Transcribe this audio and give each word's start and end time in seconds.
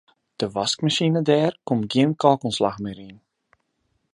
De 0.39 0.47
waskmasine 0.55 1.21
dêr 1.29 1.51
komt 1.67 1.89
gjin 1.91 2.11
kalkoanslach 2.21 2.79
mear 2.83 2.99
yn. 3.07 3.17